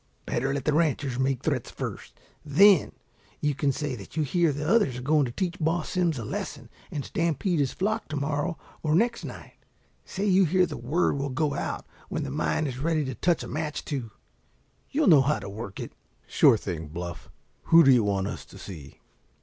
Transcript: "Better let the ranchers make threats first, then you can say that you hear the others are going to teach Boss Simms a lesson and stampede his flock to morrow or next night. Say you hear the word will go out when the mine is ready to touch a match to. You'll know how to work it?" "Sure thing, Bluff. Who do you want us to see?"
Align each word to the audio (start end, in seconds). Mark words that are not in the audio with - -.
"Better 0.25 0.51
let 0.51 0.65
the 0.65 0.73
ranchers 0.73 1.19
make 1.19 1.43
threats 1.43 1.69
first, 1.69 2.19
then 2.43 2.91
you 3.39 3.53
can 3.53 3.71
say 3.71 3.93
that 3.95 4.17
you 4.17 4.23
hear 4.23 4.51
the 4.51 4.67
others 4.67 4.97
are 4.97 5.01
going 5.03 5.25
to 5.25 5.31
teach 5.31 5.59
Boss 5.59 5.89
Simms 5.89 6.17
a 6.17 6.25
lesson 6.25 6.69
and 6.89 7.05
stampede 7.05 7.59
his 7.59 7.71
flock 7.71 8.07
to 8.07 8.15
morrow 8.15 8.57
or 8.81 8.95
next 8.95 9.23
night. 9.23 9.57
Say 10.03 10.25
you 10.25 10.45
hear 10.45 10.65
the 10.65 10.75
word 10.75 11.19
will 11.19 11.29
go 11.29 11.53
out 11.53 11.85
when 12.09 12.23
the 12.23 12.31
mine 12.31 12.65
is 12.65 12.79
ready 12.79 13.05
to 13.05 13.13
touch 13.13 13.43
a 13.43 13.47
match 13.47 13.85
to. 13.85 14.09
You'll 14.89 15.05
know 15.05 15.21
how 15.21 15.37
to 15.37 15.47
work 15.47 15.79
it?" 15.79 15.93
"Sure 16.25 16.57
thing, 16.57 16.87
Bluff. 16.87 17.29
Who 17.65 17.83
do 17.83 17.91
you 17.91 18.03
want 18.03 18.25
us 18.25 18.43
to 18.45 18.57
see?" 18.57 19.01